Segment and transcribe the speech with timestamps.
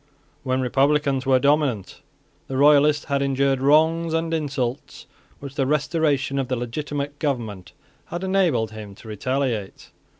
[0.41, 2.01] When Republicans were dominant
[2.47, 5.05] the Royalist had endured wrongs and insults
[5.39, 7.73] which the restoration of the legitimate government
[8.05, 9.91] had enabled him to retaliate.